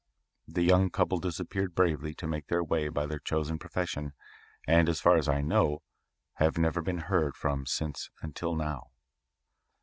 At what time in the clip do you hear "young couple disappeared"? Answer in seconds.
0.63-1.75